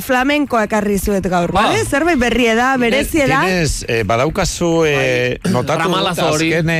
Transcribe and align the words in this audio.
flamenkoa 0.00 0.64
ekarri 0.66 0.98
zuet 0.98 1.26
gaur, 1.28 1.52
Ba. 1.52 1.62
bale? 1.68 1.84
Zerbait 1.84 2.18
berri 2.18 2.46
da, 2.56 2.76
berezi 2.76 3.24
da. 3.26 3.40
Tienes, 3.46 3.84
eh, 3.88 4.02
badaukazu 4.04 4.84
eh, 4.86 5.38
notatu 5.50 5.88
dut 5.88 6.18
hori. 6.18 6.52
azken, 6.52 6.70
eh, 6.70 6.76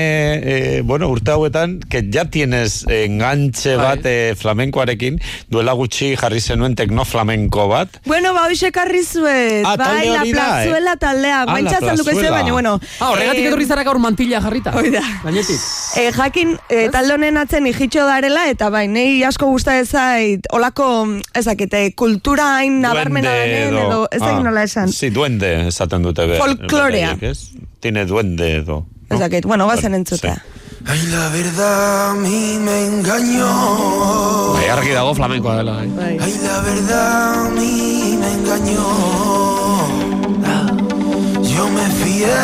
eh, 0.77 0.81
bueno, 0.83 1.09
urte 1.09 1.31
hauetan, 1.33 1.79
que 1.89 2.05
ya 2.11 2.25
tienes 2.27 2.85
enganche 2.89 3.77
Bai. 3.77 3.85
bat 3.97 4.07
eh, 4.07 4.35
flamenkoarekin, 4.37 5.19
duela 5.49 5.73
gutxi 5.73 6.15
jarri 6.17 6.41
zenuen 6.41 6.75
teknoflamenko 6.77 7.69
bat. 7.69 7.89
Bueno, 8.05 8.33
ba, 8.35 8.47
hoxe 8.51 8.69
ekarri 8.69 9.03
zuet. 9.05 9.65
Ah, 9.65 9.77
bai, 9.77 10.07
la 10.09 10.19
da, 10.19 10.25
eh? 10.27 10.33
plazuela 10.33 10.97
taldea. 10.97 11.43
Ah, 11.43 11.47
Baintza 11.53 11.77
azalduko 11.79 12.11
izue, 12.11 12.21
Plazuela. 12.23 12.37
baina, 12.37 12.53
bueno. 12.53 12.81
Ah, 13.01 13.11
horregatik 13.11 13.45
eh, 13.45 13.49
etorri 13.49 13.65
zara 13.67 13.83
gaur 13.85 13.99
mantilla 13.99 14.41
jarrita. 14.41 14.71
Hoi 14.77 14.91
da. 14.91 15.03
Gainetik. 15.25 15.61
Eh, 15.97 16.11
jakin, 16.13 16.57
eh, 16.69 16.89
talde 16.93 17.15
honen 17.15 17.37
atzen 17.37 17.67
ijitxo 17.67 18.05
darela, 18.07 18.49
eta 18.51 18.69
bai, 18.71 18.87
nei 18.89 19.23
asko 19.25 19.47
gusta 19.47 19.79
ezait, 19.79 20.47
olako, 20.53 21.07
ezakete, 21.35 21.93
kultura 21.95 22.57
hain 22.59 22.81
nabarmena 22.81 23.06
Duende 23.11 23.29
denen, 23.29 23.75
edo, 23.77 24.09
ez 24.11 24.21
dakit 24.21 24.45
nola 24.45 24.63
esan. 24.63 24.93
Sí, 24.93 25.11
duende, 25.11 25.69
esaten 25.69 26.03
dute. 26.03 26.27
Be, 26.27 26.39
Folklorea. 26.39 27.17
Tiene 27.81 28.07
duende 28.07 28.57
edo. 28.57 28.87
Ez 29.11 29.19
dakit, 29.21 29.45
bueno, 29.45 29.67
bazen 29.67 29.95
entzutea. 29.95 30.35
Sí. 30.35 30.41
Ay, 30.89 31.03
la 31.11 31.29
verdad 31.31 32.11
a 32.11 32.15
mí 32.15 32.59
me 32.61 32.87
engañó. 32.87 34.53
Bai, 34.55 34.69
argi 34.69 34.91
dago 34.91 35.15
flamenkoa 35.15 35.57
dela. 35.57 35.73
bai. 35.73 35.89
Bai. 35.89 36.19
Ay, 36.21 36.41
la 36.45 36.61
verdad 36.61 37.47
a 37.47 37.51
mí 37.51 38.17
me 38.21 38.33
engañó. 38.33 38.87
Yo 41.43 41.69
me 41.71 41.87
fié 42.01 42.37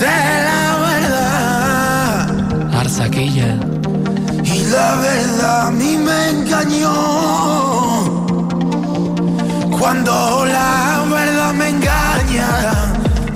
de 0.00 0.16
la 0.48 0.76
verdad. 0.88 2.74
Arzaquilla. 2.80 3.58
Y 4.44 4.64
la 4.70 4.96
verdad 4.96 5.66
a 5.66 5.70
mí 5.72 5.98
me 5.98 6.28
engañó. 6.30 6.94
Cuando 9.84 10.46
la 10.46 11.04
verdad 11.10 11.52
me 11.52 11.68
engaña, 11.68 12.48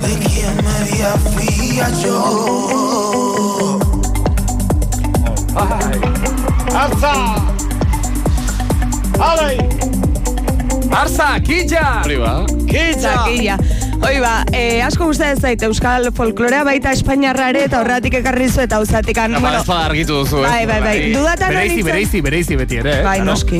¿de 0.01 0.17
quién 0.17 0.55
me 0.65 0.71
había 0.79 1.13
fía 1.37 1.87
yo? 2.01 3.77
Ay. 5.55 6.01
¡Alza! 6.75 7.13
¡Ale! 9.19 9.69
¡Arsa! 10.91 11.39
¡Quilla! 11.39 11.99
¡Arriba! 11.99 12.47
¡Quilla! 12.67 13.25
¡Quilla! 13.25 13.55
Hoi 14.01 14.19
ba, 14.23 14.43
eh, 14.55 14.79
asko 14.81 15.05
gusta 15.09 15.27
ez 15.33 15.39
zait 15.43 15.61
Euskal 15.67 16.07
folklorea 16.15 16.63
baita 16.63 16.91
Espainiarra 16.95 17.49
ere 17.51 17.65
eta 17.67 17.81
horretik 17.81 18.13
ekarri 18.21 18.47
zu 18.49 18.61
eta 18.63 18.79
uzatikan. 18.79 19.35
Bueno, 19.41 19.59
espada 19.59 19.85
argitu 19.89 20.21
duzu, 20.21 20.39
eh? 20.39 20.47
Bai, 20.47 20.65
bai, 20.65 20.77
bai. 20.81 20.93
Dudatan 21.13 21.49
Bereizi, 21.51 21.75
nintzen- 21.75 21.85
bereizi, 21.89 22.21
bereizi 22.21 22.55
beti 22.55 22.77
ere, 22.79 22.93
eh? 22.99 23.03
Bai, 23.03 23.19
noski. 23.27 23.59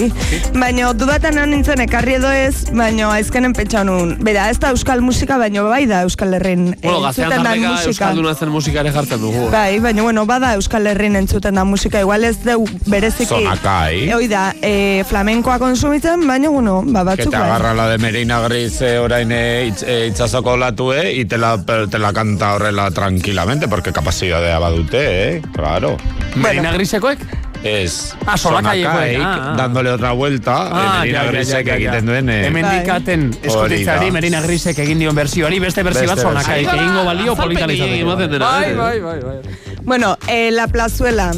Baina 0.56 0.94
dudatan 0.98 1.38
hon 1.44 1.52
nintzen 1.52 1.84
ekarri 1.84 2.16
edo 2.18 2.32
ez, 2.32 2.64
baina 2.72 3.10
aizkenen 3.18 3.54
pentsa 3.54 3.84
nun. 3.84 4.16
Bera, 4.24 4.48
ez 4.50 4.58
da 4.64 4.72
Euskal 4.72 5.02
musika, 5.06 5.38
baina 5.38 5.64
bai 5.68 5.86
da 5.92 6.02
Euskal 6.08 6.34
Herrin 6.40 6.70
Bueno, 6.82 7.04
entzuten 7.10 7.30
dan 7.30 7.44
tarteka 7.44 7.68
musika. 7.74 7.90
Euskalduna 7.92 8.34
zen 8.36 8.50
musika 8.56 8.80
ere 8.80 8.92
jartzen 8.96 9.22
dugu. 9.22 9.50
Bai, 9.52 9.80
baina 9.84 10.02
bueno, 10.08 10.26
bada 10.26 10.54
Euskal 10.56 10.88
Herrin 10.88 11.16
entzuten 11.20 11.56
da 11.60 11.66
musika, 11.66 12.00
igual 12.00 12.24
ez 12.24 12.38
deu 12.48 12.64
bereziki. 12.88 13.30
Zonakai. 13.36 14.10
Hoi 14.16 14.28
da, 14.32 14.48
eh, 14.62 15.04
flamenkoa 15.10 15.60
konsumitzen, 15.60 16.26
baina 16.28 16.50
bueno, 16.50 16.82
ba, 16.88 17.04
batzuk 17.04 17.30
te 17.30 17.38
bai. 17.38 17.46
agarra 17.50 17.74
la 17.76 17.90
de 17.90 17.98
Merina 17.98 18.40
Gris 18.48 18.82
eh, 18.82 18.98
orain 19.00 19.32
eh, 19.32 19.68
itz, 19.68 19.84
eh, 19.84 20.08
itzazoko 20.08 20.29
latue 20.58 21.14
y 21.14 21.26
te 21.26 21.38
la, 21.38 21.58
te 21.64 22.00
la 22.00 22.14
canta 22.14 22.54
horrela 22.54 22.92
tranquilamente, 22.92 23.68
porque 23.68 23.92
capacidadea 23.92 24.60
badute, 24.60 25.38
eh? 25.38 25.42
Claro. 25.54 25.98
Marina 26.36 26.72
Grisekoek? 26.72 27.20
Es 27.64 28.16
Ah, 28.26 28.38
Solakaik, 28.38 28.86
ah, 28.86 29.52
ah. 29.52 29.54
dándole 29.58 29.92
otra 29.92 30.14
vuelta, 30.14 30.70
eh, 30.70 31.00
Merina 31.02 31.24
Grisek 31.26 31.68
egiten 31.68 32.06
duen... 32.06 32.30
Eh, 32.30 32.48
Hemen 32.48 32.66
dikaten 32.72 33.26
eskutitzari. 33.44 34.12
Merina 34.12 34.40
Grisek 34.42 34.80
egin 34.80 35.00
dion 35.00 35.16
berzioari, 35.16 35.60
beste 35.60 35.84
berzio 35.84 36.08
bat 36.08 36.24
berzio. 36.24 36.54
egingo 36.56 37.04
balio 37.04 37.36
politalizateko. 37.36 38.16
Bai, 38.40 38.74
bai, 38.76 39.00
bai, 39.02 39.20
bai. 39.20 39.38
Bueno, 39.84 40.18
eh, 40.28 40.52
La 40.52 40.68
Plazuela, 40.68 41.32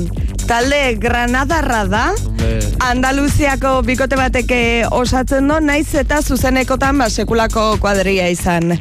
talde 0.48 0.96
Granadarra 1.00 1.86
da, 1.86 2.14
Andaluziako 2.82 3.82
bikote 3.86 4.18
bateke 4.18 4.60
osatzen 4.92 5.48
do, 5.48 5.60
naiz 5.62 5.94
eta 5.96 6.22
zuzenekotan 6.22 6.98
ba, 6.98 7.10
sekulako 7.10 7.78
kuadria 7.82 8.28
izan. 8.34 8.74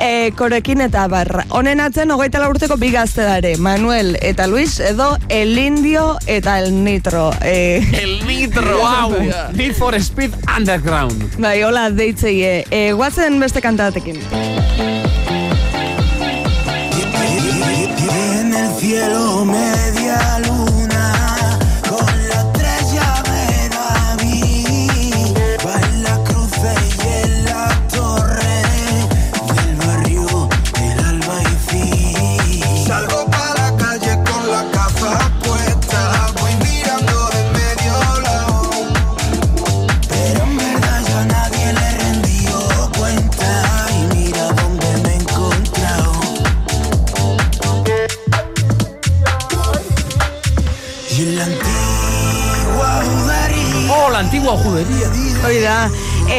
E, 0.00 0.30
korekin 0.36 0.80
eta 0.86 1.04
bar. 1.12 1.44
Honen 1.52 1.82
atzen, 1.84 2.10
hogeita 2.14 2.40
lau 2.42 2.50
urteko 2.54 2.78
bi 2.80 2.90
gazte 2.94 3.26
dare, 3.26 3.56
Manuel 3.60 4.16
eta 4.22 4.46
Luis, 4.48 4.78
edo 4.80 5.16
El 5.28 5.58
Indio 5.58 6.16
eta 6.26 6.58
El 6.60 6.72
Nitro. 6.84 7.30
E, 7.42 7.82
El 8.02 8.26
nitro. 8.26 8.78
Wow. 8.82 9.12
Need 9.54 9.74
for 9.76 9.94
Speed 10.00 10.32
Underground. 10.56 11.36
bai, 11.38 11.62
hola 11.62 11.90
deitzeie. 11.90 12.64
E, 12.70 12.92
guazen 12.92 13.38
beste 13.40 13.60
kantatekin. 13.60 14.18
En 18.12 18.54
el 18.54 18.74
cielo 18.80 19.44
media 19.44 20.38
luna 20.46 20.61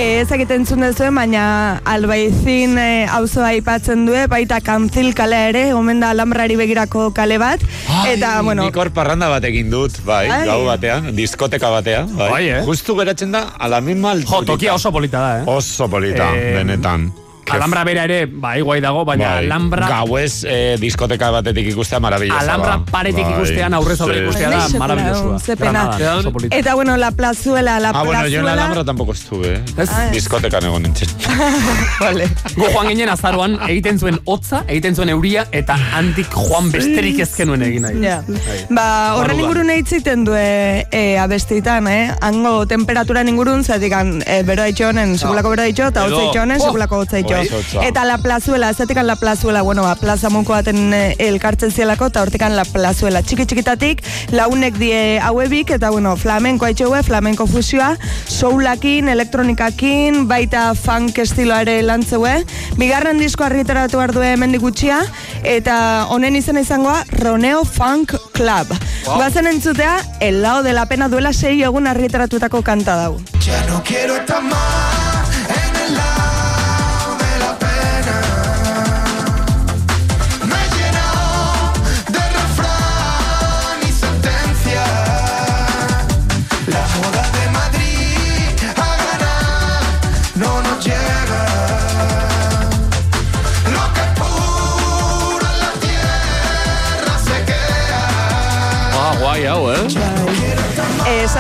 e, 0.04 0.20
ez 0.22 0.28
egiten 0.36 0.62
entzun 0.64 0.84
dezue, 0.84 1.10
baina 1.16 1.44
albaizin 1.90 2.76
e, 2.82 3.06
auzoa 3.18 3.52
aipatzen 3.54 4.06
due, 4.08 4.26
baita 4.32 4.60
kantzil 4.64 5.14
kale 5.18 5.40
ere, 5.50 5.64
omen 5.78 6.04
da 6.04 6.12
alambrari 6.14 6.58
begirako 6.60 7.10
kale 7.16 7.40
bat, 7.42 7.64
eta, 8.10 8.36
bueno, 8.44 8.68
Nik 8.68 8.78
hor 8.84 8.92
parranda 8.96 9.30
bat 9.32 9.48
egin 9.50 9.72
dut, 9.74 9.98
bai, 10.08 10.26
Bai. 10.30 10.44
gau 10.50 10.62
batean, 10.68 11.12
diskoteka 11.16 11.72
batean, 11.74 12.12
bai. 12.20 12.30
Bai, 12.34 12.44
eh? 12.58 12.62
Justu 12.68 12.98
geratzen 13.00 13.32
da, 13.36 13.46
a 13.58 13.68
la 13.72 13.82
misma 13.82 14.14
Jo, 14.14 14.20
alturita. 14.20 14.52
tokia 14.54 14.76
oso 14.76 14.92
polita 14.92 15.20
da, 15.24 15.34
eh? 15.42 15.44
Oso 15.48 15.88
polita, 15.90 16.32
Eh, 16.36 16.54
benetan. 16.60 17.12
Alhambra 17.52 17.84
bera 17.84 18.04
ere, 18.08 18.26
bai, 18.26 18.62
guai 18.62 18.80
dago, 18.82 19.04
baina 19.06 19.28
Bai. 19.36 19.46
Alhambra... 19.46 19.88
Gauez 19.88 20.44
eh, 20.48 20.76
diskoteka 20.80 21.30
batetik 21.32 21.68
ikustea 21.74 22.00
maravillosa 22.00 22.40
Alhambra 22.42 22.78
da. 22.78 22.86
paretik 22.92 23.26
Bai, 23.26 23.34
ikustean 23.36 23.74
aurrez 23.74 24.00
aurre 24.02 24.22
ikustea 24.24 24.50
da 24.50 24.62
Bai, 24.64 24.98
pena. 25.58 25.84
Granada, 25.94 26.22
eta 26.52 26.74
bueno, 26.76 26.96
la 26.98 27.12
plazuela, 27.12 27.80
la 27.80 27.90
Ah, 27.90 28.04
bueno, 28.04 28.28
yo 28.28 28.40
en 28.40 28.46
la 28.46 28.52
plazuela... 28.54 28.54
Alhambra 28.54 28.86
tampoco 28.86 29.12
estuve, 29.12 29.56
eh. 29.56 29.64
Ez? 29.78 29.90
Ah, 29.90 30.06
ez. 30.08 30.12
Diskotekan 30.14 30.64
egon 30.66 30.84
nintzen. 30.84 31.10
vale. 32.00 32.30
Gu 32.56 32.70
joan 32.74 32.88
ginen 32.88 33.10
azaroan, 33.10 33.58
egiten 33.68 34.00
zuen 34.00 34.20
hotza, 34.26 34.64
egiten 34.68 34.96
zuen 34.96 35.10
euria, 35.14 35.46
eta 35.52 35.76
handik 35.98 36.32
joan 36.34 36.72
besterik 36.74 37.20
ezkenuen 37.26 37.62
egin 37.68 37.86
nahi. 37.88 38.02
Ja. 38.04 38.22
Ba, 38.74 38.88
horren 39.20 39.40
ingurun 39.44 39.70
eitziten 39.74 40.24
du 40.26 40.34
e, 40.38 40.86
e, 40.92 41.04
abestitan, 41.22 41.88
eh? 41.92 42.12
Hango 42.22 42.66
temperatura 42.70 43.22
ingurun, 43.28 43.64
zatik 43.64 43.94
e, 43.94 44.42
bero 44.48 44.64
haitxo 44.64 44.90
honen, 44.90 45.18
segulako 45.20 45.54
bero 45.56 45.68
haitxo, 45.68 45.92
eta 45.94 46.08
hotza 46.08 46.22
haitxo 46.24 46.42
honen, 46.48 46.60
Oh! 46.64 46.66
segulako 46.70 46.98
hotza 47.04 47.18
haitxo. 47.18 47.33
Hotza. 47.42 47.84
Eta 47.88 48.06
la 48.06 48.18
plazuela, 48.18 48.74
zatik 48.74 48.98
la 49.04 49.16
plazuela, 49.16 49.62
bueno, 49.62 49.84
ba, 49.84 49.96
plaza 49.96 50.30
muko 50.30 50.54
baten 50.54 50.94
e, 50.94 51.16
elkartzen 51.20 51.72
zielako, 51.72 52.08
eta 52.12 52.22
hortikan 52.22 52.56
la 52.56 52.66
plazuela. 52.66 53.22
Txiki 53.22 53.46
txikitatik, 53.46 54.04
launek 54.32 54.78
die 54.78 55.20
hauebik, 55.24 55.74
eta 55.76 55.90
bueno, 55.92 56.16
flamenko 56.18 56.66
haitxo 56.66 56.90
hue, 56.92 57.04
flamenko 57.04 57.48
fusioa, 57.48 57.94
soulakin, 58.30 59.10
elektronikakin, 59.10 60.28
baita 60.28 60.74
funk 60.76 61.20
estiloa 61.24 61.62
ere 61.66 61.82
lantzeue. 61.84 62.36
Bigarren 62.80 63.22
disko 63.22 63.46
argitaratu 63.48 64.00
behar 64.02 64.16
due 64.16 64.34
hemendik 64.34 64.64
gutxia, 64.64 65.02
eta 65.44 66.08
honen 66.14 66.36
izena 66.40 66.64
izangoa 66.64 67.04
Roneo 67.20 67.64
Funk 67.66 68.16
Club. 68.34 68.74
Guazen 69.06 69.48
entzutea, 69.48 69.98
el 70.20 70.42
lao 70.42 70.64
de 70.64 70.74
la 70.74 70.86
pena 70.88 71.10
duela 71.10 71.34
sei 71.34 71.62
egun 71.64 71.88
argitaratutako 71.88 72.64
kanta 72.64 72.96
dau. 72.96 73.18
Ya 73.44 73.66
no 73.68 73.84
quiero 73.84 74.16
estar 74.16 74.42
más 74.42 75.03
de 87.44 87.50
Madrid 87.50 87.83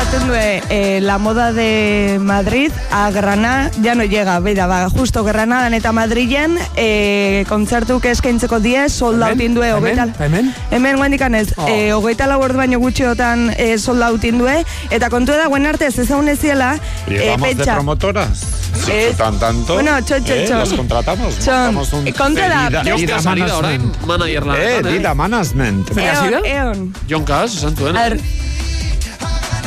esaten 0.04 0.28
du 0.28 0.34
eh, 0.36 1.00
la 1.02 1.18
moda 1.18 1.54
de 1.54 2.18
Madrid 2.22 2.72
a 2.92 3.10
Granada 3.12 3.72
ya 3.82 3.96
no 3.96 4.04
llega, 4.04 4.40
beida, 4.40 4.68
ba, 4.68 4.90
justo 4.90 5.24
Granadan 5.24 5.74
eta 5.74 5.92
Madrilen 5.92 6.58
eh, 6.76 7.46
kontzertuk 7.48 8.04
eskaintzeko 8.06 8.60
die, 8.60 8.90
soldautin 8.90 9.54
due, 9.56 9.68
Hemen? 9.70 9.80
hogeita... 10.00 10.24
Hemen? 10.24 10.54
Hemen 10.72 10.98
guandikan 10.98 11.36
ez, 11.36 11.54
Oh. 11.56 11.68
eh, 11.70 11.94
hogeita 11.94 12.26
lau 12.28 12.42
ordu 12.42 12.58
baino 12.58 12.80
gutxiotan 12.80 13.52
eh, 13.58 13.78
soldautin 13.78 14.40
due, 14.42 14.64
eta 14.90 15.10
kontu 15.14 15.32
da, 15.38 15.48
guen 15.48 15.66
arte 15.70 15.86
ez 15.88 15.98
ezagun 16.00 16.28
eziela, 16.30 16.80
¿Y 17.08 17.16
eh, 17.16 17.30
vamos 17.38 17.56
de 17.58 17.64
promotoras? 17.66 18.44
Si 18.84 18.92
Eh, 18.92 19.10
chutan 19.12 19.38
tanto, 19.40 19.76
bueno, 19.76 19.92
chon, 20.02 20.24
chon, 20.26 20.38
¿eh? 20.38 20.46
chon. 20.48 20.60
las 20.60 20.74
contratamos. 20.74 21.40
Chon, 21.40 21.76
montamos 21.76 21.94
un 21.94 22.08
eh, 22.08 22.14
kontra 22.14 22.50
da, 22.50 22.70
Dida- 22.70 22.84
beste- 22.84 22.98
Dida 22.98 23.16
Jonkas 23.16 23.26
ari 23.28 23.42
da 23.42 23.58
orain, 23.58 23.82
Management. 23.82 24.08
manager 24.08 24.44
Eh, 24.44 24.46
lanetan, 24.48 24.88
eh? 24.88 24.98
Dida 24.98 25.14
Management. 25.14 25.94
Zer 25.94 26.10
hasi 26.10 26.30
da? 26.32 26.40
eon, 26.44 26.46
eon. 26.76 26.94
Jonkas, 27.08 27.56
esan 27.56 27.76
zuen. 27.78 27.96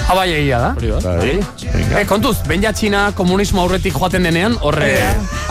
A 0.08 0.14
ver, 0.14 0.20
Abai 0.20 0.32
egia 0.34 0.58
da. 0.58 0.74
Venga. 1.76 2.00
Eh, 2.00 2.06
kontuz, 2.08 2.38
ben 2.48 2.62
ja 2.64 2.72
Txina 2.72 3.10
komunismo 3.14 3.60
aurretik 3.62 3.92
joaten 3.94 4.24
denean, 4.24 4.54
horre 4.64 4.94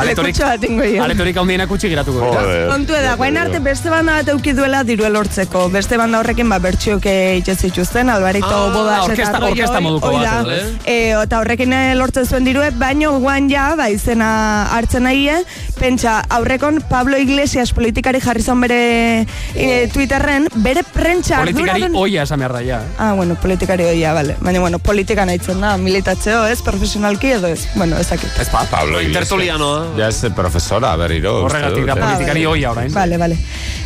aletorik, 0.02 0.36
lekutxo 0.36 0.48
bat 0.50 1.04
aletorik 1.06 1.38
handienak 1.38 1.72
utzi 1.72 1.90
giratuko. 1.92 2.20
dira. 2.26 2.42
Joder. 2.42 2.68
Kontu 2.72 2.94
da, 2.94 3.14
guain 3.20 3.38
arte 3.38 3.60
beste 3.64 3.90
banda 3.94 4.16
bat 4.20 4.32
euki 4.34 4.54
duela 4.58 4.84
dirua 4.84 5.10
lortzeko. 5.14 5.68
Beste 5.70 5.98
banda 6.02 6.20
horrekin 6.20 6.50
ba 6.50 6.58
bertsioak 6.60 7.06
itxe 7.38 7.56
zituzten, 7.56 8.10
Alvarito 8.10 8.50
Ah, 8.50 8.72
bodas 8.74 9.04
orkesta- 9.08 9.38
eta 9.38 9.46
orkesta 9.52 9.80
moduko 9.82 10.12
bat, 10.12 10.46
da. 10.48 10.56
eh? 10.56 10.64
E, 10.86 11.12
eta 11.24 11.40
horrekin 11.40 11.74
eh, 11.74 11.96
lortzen 11.96 12.26
zuen 12.26 12.44
dirue, 12.44 12.72
baino 12.72 13.20
guan 13.20 13.50
ja, 13.50 13.76
ba, 13.78 13.90
izena 13.90 14.66
hartzen 14.76 15.04
nahi, 15.04 15.30
eh? 15.30 15.44
pentsa, 15.80 16.22
aurrekon 16.30 16.82
Pablo 16.90 17.18
Iglesias 17.18 17.72
politikari 17.74 18.20
jarri 18.22 18.42
zon 18.42 18.62
bere 18.62 19.26
e, 19.56 19.88
Twitterren, 19.94 20.48
bere 20.56 20.84
prentsa 20.84 21.42
Politikari 21.44 21.82
arduradun- 21.84 21.98
oia 22.00 22.24
esan 22.24 22.40
behar 22.40 22.54
da, 22.54 22.62
ja. 22.64 22.82
Ah, 22.98 23.14
bueno, 23.14 23.36
politikari 23.36 23.84
oia, 23.84 24.14
vale. 24.14 24.36
Baina, 24.40 24.60
bueno, 24.60 24.80
politika 24.80 25.26
nahitzen 25.26 25.60
da, 25.62 25.76
militatzeo, 26.16 26.46
ez, 26.48 26.62
profesionalki 26.62 27.32
edo 27.36 27.48
ez. 27.48 27.68
Bueno, 27.76 27.98
ezakit. 27.98 28.32
Ez 28.40 28.50
pa, 28.50 28.66
Pablo 28.70 29.02
Iglesias. 29.02 29.28
Tertulianoa. 29.28 29.98
Ya 29.98 30.08
es 30.08 30.26
profesora, 30.36 30.96
berriro. 30.96 31.44
horregatik 31.44 31.86
da 31.86 31.94
eh? 31.94 32.02
politikari 32.02 32.46
oia 32.46 32.72
orain. 32.72 32.94
Vale, 32.94 33.18
vale. 33.18 33.38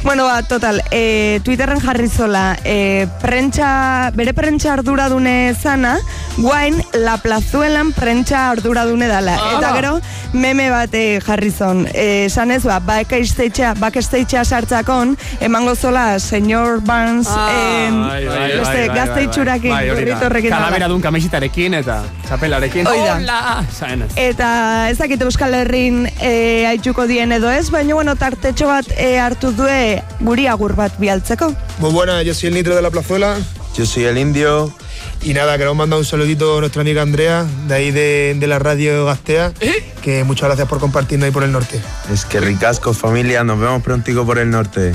Bueno, 0.03 0.25
ba, 0.25 0.43
total, 0.43 0.81
e, 0.91 1.41
Twitterren 1.43 1.79
jarri 1.81 2.07
zola, 2.07 2.57
e, 2.63 3.07
prentsa, 3.21 4.11
bere 4.15 4.33
prentsa 4.33 4.73
arduradune 4.73 5.55
zana, 5.59 5.97
guain 6.37 6.81
la 6.93 7.17
plazuelan 7.17 7.91
prentsa 7.93 8.49
arduradune 8.51 9.07
dala. 9.07 9.35
Ah. 9.35 9.57
Eta 9.57 9.73
gero, 9.75 9.99
meme 10.33 10.69
bat 10.69 10.93
e, 10.93 11.19
jarri 11.25 11.51
zon. 11.51 11.85
E, 11.93 12.25
esan 12.29 12.51
ez, 12.51 12.63
ba, 12.63 12.79
backstage'a, 12.79 13.73
backstage'a 13.79 14.45
sartzakon, 14.45 15.17
emango 15.41 15.75
zola, 15.75 16.19
señor 16.19 16.81
Barnes, 16.81 17.27
Ah, 17.29 17.49
em, 17.51 18.01
bai, 18.01 18.25
bai, 18.25 18.47
beste 18.59 18.63
bai, 18.63 18.87
bai, 18.87 18.95
gazte 18.95 19.13
bai, 19.15 19.27
itxurakin, 19.27 19.71
bai, 19.71 19.89
horrekin. 20.23 20.49
Kalabera 20.51 20.87
dun 20.87 21.01
kamisitarekin 21.01 21.73
eta 21.73 22.01
txapelarekin. 22.29 22.87
Hoi 22.87 22.99
da. 23.01 23.15
Hola! 23.17 23.39
Zaen 23.73 24.05
ez. 24.05 24.11
Eta 24.19 24.49
ezakit 24.93 25.21
Euskal 25.25 25.55
Herrin 25.57 26.05
e, 26.21 26.65
haitxuko 26.69 27.07
dien 27.09 27.33
edo 27.35 27.49
ez, 27.51 27.69
baina 27.73 27.97
bueno, 27.97 28.15
tartetxo 28.19 28.69
bat 28.69 28.91
e, 28.95 29.15
hartu 29.19 29.51
due 29.57 30.01
guri 30.21 30.45
agur 30.47 30.75
bat 30.77 30.93
bialtzeko. 31.01 31.51
Muy 31.79 31.91
buenas, 31.91 32.23
yo 32.25 32.33
soy 32.33 32.49
el 32.49 32.55
Nitro 32.55 32.75
de 32.75 32.83
la 32.85 32.91
Plazuela. 32.91 33.37
Yo 33.75 33.85
soy 33.85 34.05
el 34.05 34.17
indio. 34.17 34.73
Y 35.21 35.33
nada, 35.33 35.57
queremos 35.57 35.77
mandar 35.77 35.99
un 35.99 36.05
saludito 36.05 36.57
a 36.57 36.59
nuestra 36.61 36.81
amiga 36.81 37.01
Andrea, 37.01 37.45
de 37.67 37.73
ahí 37.73 37.91
de, 37.91 38.35
de 38.37 38.47
la 38.47 38.57
radio 38.57 39.05
Gastea, 39.05 39.53
que 40.01 40.23
muchas 40.23 40.47
gracias 40.47 40.67
por 40.67 40.79
compartirnos 40.79 41.25
ahí 41.25 41.31
por 41.31 41.43
el 41.43 41.51
norte. 41.51 41.79
Es 42.11 42.23
que 42.23 42.39
ricasco 42.39 42.93
familia, 42.93 43.43
nos 43.43 43.59
vemos 43.59 43.83
prontico 43.83 44.25
por 44.25 44.39
el 44.39 44.49
norte. 44.49 44.93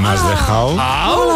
¿Me 0.00 0.08
has 0.08 0.28
dejado? 0.28 0.68
Hola! 0.68 1.27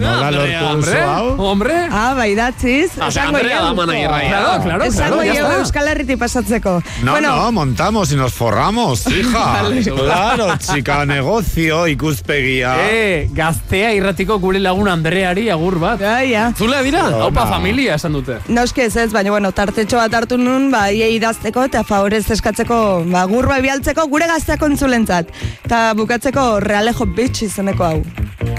Nola 0.00 0.30
lortu 0.30 0.52
duzu 0.52 0.66
hombre, 0.70 1.00
hau? 1.02 1.26
Hombre! 1.50 1.74
Ah, 1.92 2.14
bai 2.16 2.34
datziz, 2.34 2.90
Ah, 3.00 3.08
esango 3.08 3.38
da 3.38 3.48
jau. 3.48 3.74
Claro, 3.76 4.62
claro, 4.64 4.84
Esango 4.84 5.16
claro, 5.16 5.24
ya 5.24 5.34
jau. 5.44 5.58
Euskal 5.60 5.88
Herriti 5.88 6.16
pasatzeko. 6.16 6.82
No, 7.02 7.12
bueno, 7.12 7.36
no, 7.36 7.52
montamos 7.52 8.12
y 8.12 8.16
nos 8.16 8.32
forramos, 8.32 9.06
hija. 9.06 9.62
claro, 9.96 10.56
chica, 10.58 11.04
negocio, 11.06 11.86
ikuspegia. 11.88 12.74
Eh, 12.90 13.28
gaztea 13.32 13.92
irratiko 13.94 14.38
gure 14.38 14.58
lagun 14.60 14.88
Andreari 14.88 15.48
agur 15.50 15.78
bat. 15.78 16.00
Ja, 16.00 16.20
ja. 16.24 16.52
Zulea 16.56 16.82
dira? 16.82 17.04
Haupa 17.10 17.42
Ona. 17.42 17.50
familia 17.50 17.94
esan 18.00 18.12
dute. 18.16 18.38
Noski 18.48 18.82
ez 18.86 18.96
ez, 18.96 19.10
baina 19.12 19.30
bueno, 19.30 19.52
tartetxo 19.52 19.96
bat 20.00 20.14
hartu 20.14 20.38
nun, 20.38 20.70
ba, 20.72 20.86
iei 20.90 21.14
idazteko 21.18 21.64
eta 21.68 21.84
favorez 21.84 22.24
eskatzeko, 22.30 23.04
ba, 23.10 23.24
gurba 23.30 23.60
bialtzeko 23.60 24.06
gure 24.08 24.26
gazteako 24.30 24.66
entzulentzat. 24.72 25.28
Eta 25.64 25.92
bukatzeko 25.94 26.60
Realejo 26.64 27.06
Beach 27.16 27.42
izeneko 27.42 27.84
hau. 27.84 28.02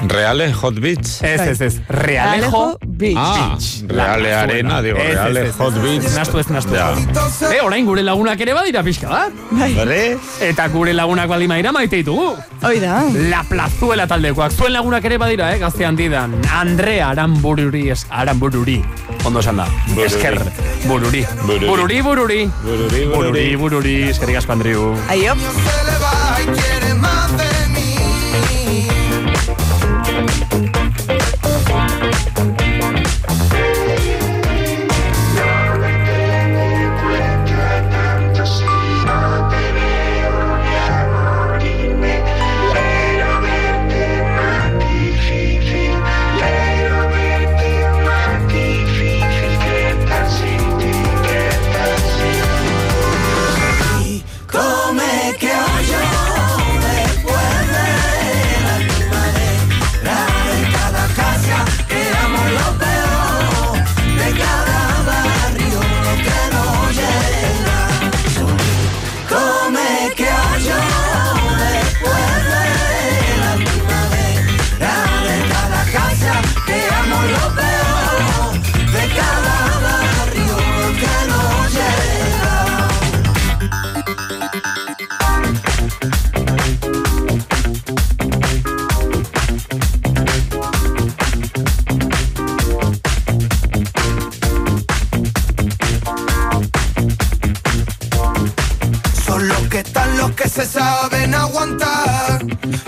Reale 0.08 0.52
Hot 0.62 0.80
Beach. 0.80 1.22
Ez, 1.22 1.42
ez, 1.42 1.62
ez. 1.62 1.76
Realejo 1.88 2.78
Beach. 2.86 3.18
Ah, 3.18 3.58
Reale 3.88 4.34
Arena, 4.36 4.82
digo, 4.82 4.98
Ez, 4.98 5.10
ez, 5.10 5.14
Reale 5.16 5.40
ez, 5.42 5.48
ez, 5.48 5.56
Hot 5.58 5.76
ez, 5.76 5.82
Beach. 5.84 6.06
ez, 6.06 6.16
nastu 6.16 6.40
ez, 6.40 6.48
nastu. 6.50 6.74
Ja. 6.76 6.92
Eh, 7.52 7.62
orain 7.64 7.86
gure 7.86 8.04
lagunak 8.04 8.40
ere 8.42 8.54
badira 8.54 8.84
pixka 8.84 9.10
bat. 9.10 9.32
Bai, 9.52 9.74
Bere? 9.76 10.18
Eta 10.42 10.68
gure 10.74 10.94
lagunak 10.94 11.30
baldin 11.30 11.50
maira 11.50 11.72
maite 11.72 12.02
ditugu. 12.02 12.36
hoi 12.62 12.80
da. 12.80 13.04
La 13.30 13.44
plazuela 13.48 14.08
taldekoak. 14.08 14.52
Zuen 14.52 14.74
lagunak 14.74 15.06
ere 15.06 15.18
badira, 15.18 15.54
eh, 15.56 15.60
gazte 15.60 15.86
handidan. 15.86 16.36
Andrea 16.52 17.10
Aranbururi, 17.10 17.90
es, 17.92 18.06
Aranbururi. 18.10 18.82
Ondo 19.26 19.40
esan 19.40 19.58
da. 19.58 19.68
Bururi. 19.88 20.06
Esker. 20.08 20.40
Bururi. 20.88 21.26
Bururi. 21.46 21.68
Bururi, 21.68 22.02
bururi. 22.02 22.52
Bururi, 22.64 23.06
Bururi, 23.06 23.56
bururi. 23.56 23.98
Eskerrik 24.10 24.38
asko, 24.38 24.52
Andriu. 24.54 24.96
Aio. 25.10 25.36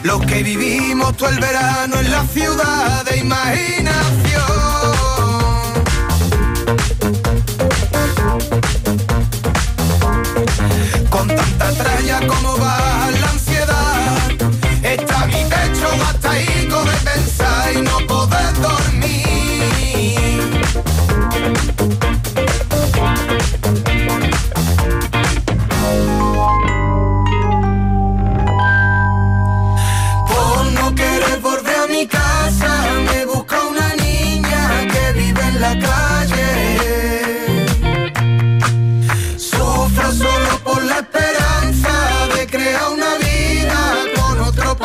Los 0.01 0.25
que 0.25 0.43
vivimos 0.43 1.15
todo 1.15 1.29
el 1.29 1.39
verano 1.39 1.99
en 1.99 2.11
la 2.11 2.25
ciudad 2.27 3.05
de 3.05 3.17
imaginación. 3.17 4.92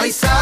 paisa 0.08 0.37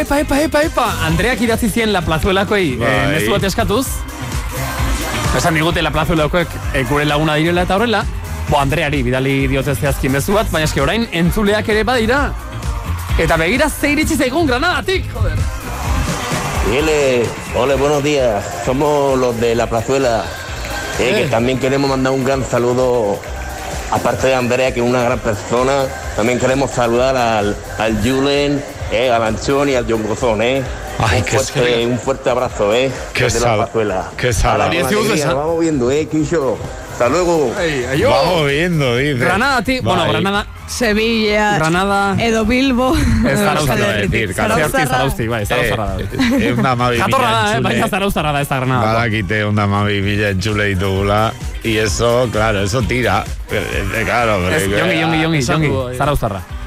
epa, 0.00 0.20
epa, 0.20 0.38
epa, 0.40 0.62
epa, 0.62 0.62
epa. 0.68 0.86
Andreak 1.06 1.40
idatzi 1.44 1.68
zien 1.70 1.92
la 1.92 2.02
plazuelakoi 2.02 2.72
eh, 2.74 2.78
Bai. 2.80 3.06
mezu 3.14 3.32
bat 3.34 3.44
eskatuz. 3.44 3.86
Esan 5.38 5.54
digute 5.58 5.82
la 5.82 5.90
plazuelakoek 5.94 6.48
eh, 6.74 6.84
gure 6.88 7.04
laguna 7.04 7.34
direla 7.38 7.62
eta 7.66 7.76
horrela. 7.76 8.04
Bo, 8.48 8.58
Andreari 8.60 9.02
bidali 9.04 9.46
diote 9.48 9.74
zehazki 9.76 10.08
mezu 10.08 10.32
bat, 10.38 10.48
baina 10.50 10.64
eske 10.68 10.80
orain 10.80 11.06
entzuleak 11.12 11.68
ere 11.68 11.84
badira. 11.84 12.20
Eta 13.18 13.36
begira 13.36 13.68
ze 13.68 13.90
iritsi 13.92 14.16
zaigun 14.16 14.46
granadatik, 14.46 15.10
joder. 15.12 15.36
Miguel, 16.68 17.26
hola, 17.56 17.74
buenos 17.76 18.02
días. 18.04 18.44
Somos 18.64 19.18
los 19.18 19.38
de 19.40 19.54
la 19.54 19.66
plazuela. 19.66 20.24
eh, 20.98 21.14
que 21.16 21.28
también 21.28 21.58
queremos 21.58 21.88
mandar 21.90 22.12
un 22.12 22.24
gran 22.24 22.44
saludo, 22.44 23.18
aparte 23.92 24.26
de 24.28 24.34
Andrea, 24.34 24.72
que 24.74 24.80
es 24.80 24.86
una 24.86 25.02
gran 25.02 25.18
persona. 25.18 25.84
También 26.16 26.38
queremos 26.40 26.70
saludar 26.72 27.16
al, 27.16 27.56
al 27.78 28.02
Julen, 28.02 28.62
eh, 28.92 29.10
al 29.10 29.22
Anchón 29.22 29.68
y 29.68 29.74
al 29.74 29.86
John 29.88 30.02
Gozón. 30.06 30.42
Eh. 30.42 30.62
Ay, 31.00 31.18
un, 31.20 31.24
qué 31.24 31.30
fuerte, 31.38 31.74
sal- 31.74 31.86
un 31.90 31.98
fuerte 31.98 32.30
abrazo, 32.30 32.74
¿eh? 32.74 32.90
Qué 33.14 33.24
desde 33.24 33.38
sal- 33.40 33.50
la 33.58 33.64
plazuela. 33.64 34.10
qué 34.16 34.32
sal- 34.32 34.60
Hala, 34.60 34.68
Diez 34.70 34.82
con 34.82 34.90
segundos, 34.90 35.12
alegría, 35.12 35.24
¿eh? 35.24 35.34
nos 35.34 35.44
vamos 35.46 35.60
viendo, 35.60 35.90
¿eh, 35.92 36.08
Quillo? 36.10 36.56
Hasta 36.92 37.08
luego. 37.10 37.54
Ey, 37.60 37.84
ayo. 37.84 38.10
Vamos 38.10 38.46
viendo, 38.48 38.96
dice. 38.96 39.18
Granadatik, 39.24 39.82
bueno, 39.84 40.00
Bai. 40.02 40.10
Granada, 40.10 40.46
Sevilla, 40.66 41.54
Granada. 41.58 42.16
edo 42.20 42.44
Bilbo. 42.44 42.92
Ez 42.96 43.38
Zarauztarra, 43.38 43.60
Euskal 43.60 43.78
iba 43.78 43.86
a 43.86 43.90
Herritik. 43.90 44.10
decir, 44.10 44.34
claro. 44.34 44.54
Zehazki 44.56 44.72
Zarauztarra. 44.72 44.98
Zarauzti, 44.98 45.28
bai, 45.28 45.46
Zarauztarra 45.46 45.86
da. 45.86 46.00
Eh, 46.00 46.48
Egun 46.48 46.62
da 46.64 46.74
mabi 46.74 46.98
Jatorra 46.98 47.30
da, 47.30 47.38
eh, 47.38 47.56
entzule. 47.56 47.62
baina 47.68 47.88
Zarauztarra 47.88 48.32
da 48.32 48.40
ez 48.40 48.48
da 48.48 48.56
Granada. 48.56 48.86
Badakite 48.92 49.40
egun 49.40 49.54
da 49.54 49.66
mabi 49.68 50.00
mila 50.02 50.28
entzule 50.30 50.64
ditugula. 50.64 51.32
Y 51.62 51.76
eso, 51.76 52.28
claro, 52.32 52.62
eso 52.64 52.82
tira. 52.82 53.24
Eh, 53.50 53.84
eh, 53.94 54.02
Claro, 54.04 54.48
Ez, 54.50 54.64
porque- 54.64 54.80
jongi, 54.80 55.00
jongi, 55.02 55.22
jongi, 55.22 55.38
esan 55.38 55.62